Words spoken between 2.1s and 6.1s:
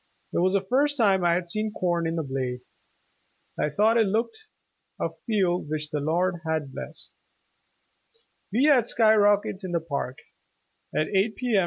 the blade. I thought it looked a field which the